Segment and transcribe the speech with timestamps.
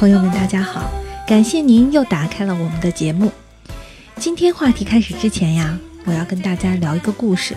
[0.00, 0.90] 朋友们，大家好，
[1.26, 3.30] 感谢您又打开了我们的节目。
[4.16, 7.54] 今天话题开始之前呀，我要跟大家聊一个故事。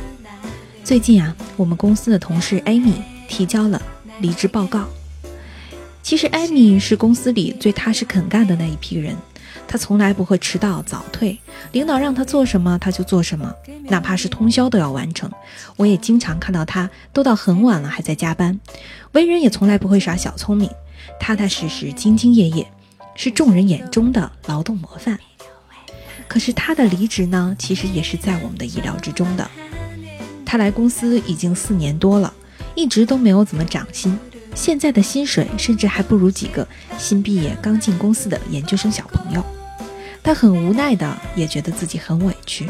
[0.84, 2.95] 最近啊，我们公司的同事艾米
[3.29, 3.81] 提交了
[4.20, 4.84] 离职报告。
[6.01, 9.15] 其实艾米是公司里最踏实肯干的那一批人，
[9.65, 11.39] 她从来不会迟到早退，
[11.71, 13.53] 领导让她做什么她就做什么，
[13.85, 15.31] 哪怕是通宵都要完成。
[15.77, 18.59] 我也经常看到她都到很晚了还在加班，
[19.13, 20.70] 为人也从来不会耍小聪明，
[21.20, 22.71] 踏踏实实、兢兢业业，
[23.15, 25.20] 是众人眼中的劳动模范。
[26.27, 29.49] 可是他的离职呢，其实也是在我们的意料之中的。
[30.46, 32.34] 他来公司已经四年多了，
[32.76, 34.18] 一直都没有怎么涨薪，
[34.55, 39.43] 现在的薪水甚至还不如几个新毕业刚进公司的研究生小朋友。
[40.24, 42.70] 他很无奈的，也觉得自己很委屈。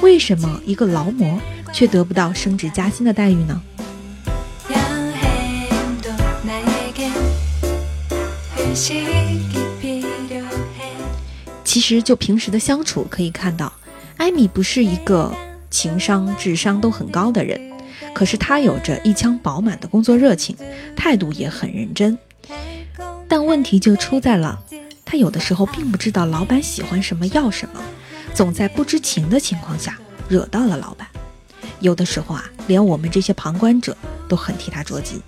[0.00, 1.40] 为什么一个劳模
[1.72, 3.60] 却得不到升职加薪的待遇呢？
[11.64, 13.72] 其实就平时的相处可以看到，
[14.16, 15.32] 艾米不是一个
[15.70, 17.72] 情商、智商都很高的人，
[18.12, 20.56] 可是她有着一腔饱满的工作热情，
[20.96, 22.18] 态度也很认真。
[23.28, 24.60] 但问题就出在了，
[25.04, 27.80] 她有的时候并不知道老板喜欢什么、要什么，
[28.34, 31.06] 总在不知情的情况下惹到了老板。
[31.80, 33.96] 有的时候啊，连我们这些旁观者
[34.28, 35.20] 都很替她着急。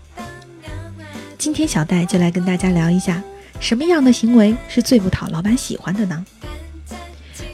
[1.39, 3.23] 今天小戴就来跟大家聊一下，
[3.61, 6.25] 什么样的行为是最不讨老板喜欢的呢？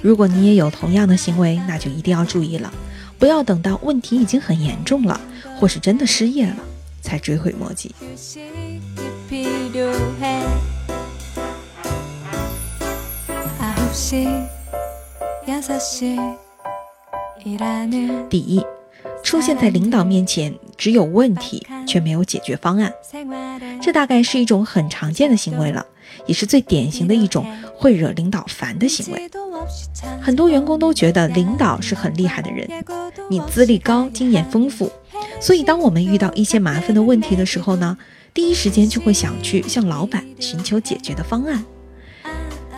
[0.02, 2.72] 如果你也有同样的行为那就一定要注意了
[3.18, 5.20] 不要等到问题已经很严重了
[5.58, 6.56] 或是真的失业了
[7.00, 7.94] 才追悔莫及。
[18.28, 18.64] 第一
[19.22, 22.92] 出现在领导面前只有问题却没有解决方案。
[23.80, 25.84] 这大概是一种很常见的行为了
[26.26, 29.30] 也是最典型的一种会惹领导烦的行为。
[30.20, 32.68] 很多员工都觉得领导是很厉害的人
[33.30, 34.90] 你资历高经验丰富
[35.40, 37.96] 所以当我们遇到一些麻烦的问题的时候呢
[38.34, 41.64] 第一时间就会想去向老板寻求解决的方案。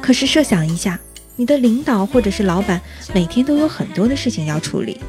[0.05, 1.01] 可是设想一下
[1.37, 2.81] 你的领导或者是老板
[3.13, 5.01] 每天都有很多的事情要处理，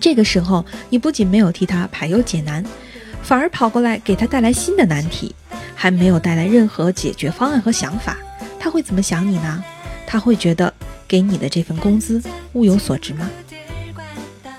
[0.00, 2.64] 这个时候你不仅没有替他排忧解难，
[3.22, 5.34] 反而跑过来给他带来新的难题，
[5.74, 8.16] 还没有带来任何解决方案和想法，
[8.58, 9.62] 他会怎么想你呢？
[10.06, 10.72] 他会觉得
[11.06, 12.20] 给你的这份工资
[12.54, 13.30] 物有所值吗？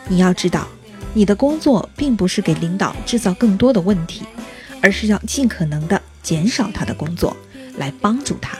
[0.07, 0.67] 你要知道，
[1.13, 4.23] 你的工作并不是给领导制造更多的问题，
[4.81, 7.35] 而是要尽可能的减少他的工作，
[7.77, 8.57] 来帮助他。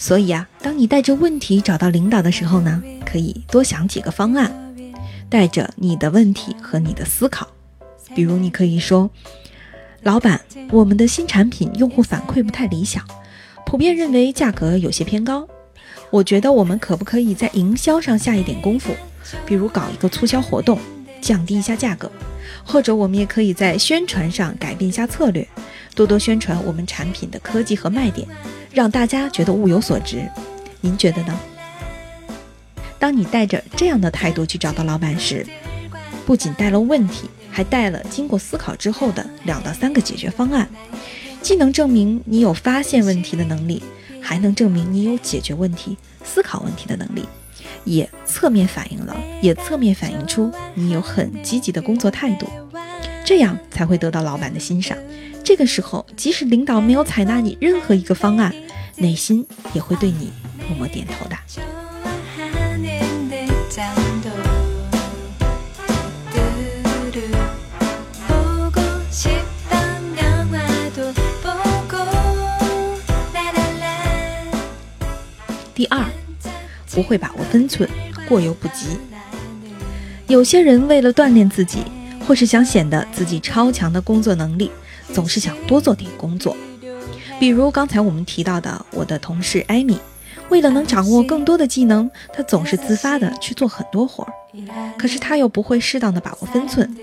[0.00, 4.50] 所以啊，当你带着问题找到领导的时候呢，可以多想几个方案，
[5.28, 7.46] 带着你的问题和你的思考。
[8.14, 9.10] 比如，你可以说
[10.02, 10.40] ：“老板，
[10.70, 13.04] 我们的新产品用户反馈不太理想，
[13.66, 15.46] 普遍认为价格有些偏高。
[16.10, 18.96] 我觉得我们可不可以在营销上下一点功夫？
[19.44, 20.78] 比如搞一个促销活动，
[21.20, 22.10] 降低一下价格，
[22.64, 25.46] 或者我们也可以在宣传上改变一下策略，
[25.94, 28.26] 多多宣传我们产品的科技和卖点，
[28.72, 30.28] 让大家觉得物有所值。
[30.80, 31.38] 您觉得呢？
[32.98, 35.46] 当你带着这样的态度去找到老板时，
[36.26, 40.68] 不仅带了问题，还带了经过思考之后的两到三个解决方案，
[41.42, 43.82] 既能证明你有发现问题的能力，
[44.20, 47.24] 还能证明你有解决问题、思考问题的能力。
[47.84, 52.46] 也侧面反映了，也侧面反映出你有很积极的工作态度，
[53.30, 54.98] 这样才会得到老板的欣赏，
[55.44, 58.52] 这个时候即使领导没有采纳你任何一个方案，
[58.96, 60.32] 内心也会对你
[60.68, 61.36] 默默点头的。
[75.72, 76.04] 第二，
[76.90, 77.88] 不会把握分寸，
[78.28, 78.98] 过犹不及。
[80.26, 81.84] 有些人为了锻炼自己。
[82.30, 84.70] 或是想显得自己超强的工作能力，
[85.12, 86.56] 总是想多做点工作。
[87.40, 89.98] 比如刚才我们提到的我的同事艾米，
[90.48, 94.32] 为了能掌握更多的技能，他总是自发的去做很多活儿。
[94.96, 96.96] 可是他又不会适当的把握分寸，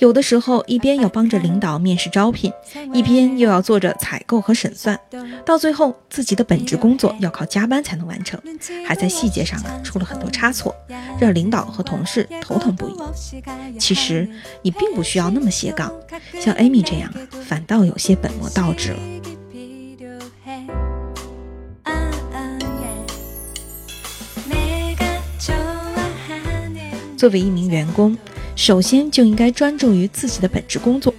[0.00, 2.50] 有的时候一边要帮着领导面试招聘，
[2.94, 4.98] 一边又要做着采购和审算，
[5.44, 8.40] 到最后自己的本职工作要靠加班才能完成，
[8.86, 10.74] 还在细节上啊出了很多差错，
[11.20, 12.94] 让领导和同事头疼不已。
[13.78, 14.26] 其实
[14.62, 15.92] 你并不需要那么斜杠，
[16.40, 18.98] 像 Amy 这样啊，反倒有些本末倒置了。
[27.18, 28.16] 作为一名员工，
[28.60, 31.14] 首先就应该专注于自己的本职工作，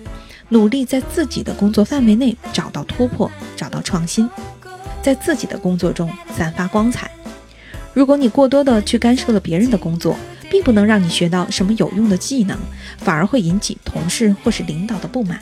[0.50, 4.30] 努力在自己的工作范围内找到突破，找到创新，
[5.02, 6.08] 在自己的工作中
[6.38, 7.10] 散发光彩。
[7.96, 10.16] 如果你过多的去干涉了别人的工作，
[10.52, 12.56] 并不能让你学到什么有用的技能，
[13.00, 15.40] 反而会引起同事或是领导的不满。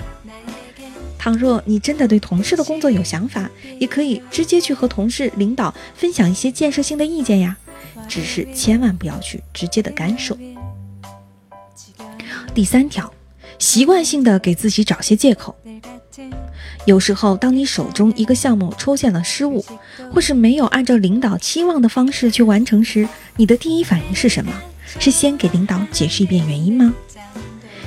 [1.18, 7.58] 倘若你真的对同事的工作有想法，也可以直接去和同事、领导分享一些建设性的意见呀。
[8.08, 10.38] 只是千万不要去直接的干涉。
[12.60, 13.14] 第三条，
[13.58, 15.56] 习惯性的给自己找些借口。
[16.84, 19.66] 有时候，当你手中一个项目出现了失误，
[20.14, 23.08] 或是没有按照领导期望的方式去完成时，
[23.38, 24.52] 你的第一反应是什么？
[25.00, 26.94] 是先给领导解释一遍原因吗？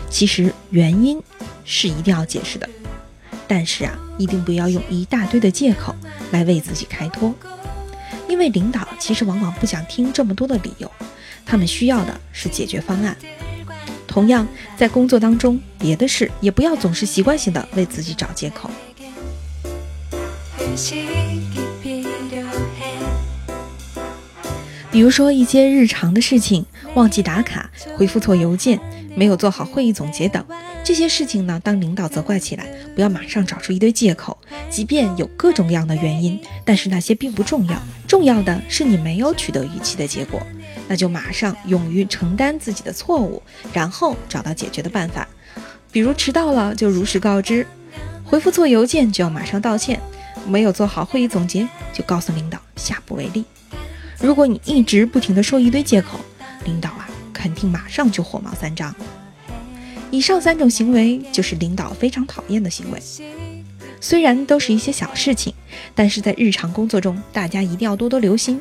[0.08, 1.22] 其实原因
[1.66, 2.66] 是一定要解释的，
[3.46, 5.94] 但是啊，一定不要用一大堆的借口
[6.30, 7.34] 来为自己开脱。
[8.26, 10.90] 因为领导其实往往不想听这么多的理由，
[11.44, 13.14] 他们需要的是解决方案。
[14.12, 18.70] 同样，在工作当中，别的事也不要总是习惯性的为自己找借口。
[24.90, 28.78] 比如说一些日常的事情，忘记打卡、回复错邮件、
[29.16, 30.44] 没有做好会议总结等
[30.84, 34.36] 这些事情呢，当领导责怪起来，不要马上找出一堆借口。
[34.68, 40.38] 即便有各种各样的原因，但是那些并不重要，重要的是你没有取得预期的结果，
[40.92, 43.42] 那就马上勇于承担自己的错误，
[43.72, 45.26] 然后找到解决的办法。
[45.90, 47.66] 比如迟到了就如实告知，
[48.22, 49.98] 回复错邮件就要马上道歉，
[50.46, 53.42] 没有做好会议总结就告诉领导下不为例。
[54.20, 56.20] 如果你一直不停的说一堆借口，
[56.66, 58.94] 领导啊肯定马上就火冒三丈。
[60.10, 63.00] 以上三种行为就是领导非常讨厌的行为。
[63.98, 65.54] 虽然都是一些小事情，
[65.94, 68.60] 但是在日常工作中，大家一定要多多留心。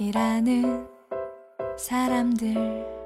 [0.00, 0.88] 이라는
[1.76, 2.99] 사람들.